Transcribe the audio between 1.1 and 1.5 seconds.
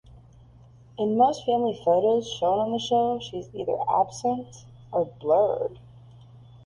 most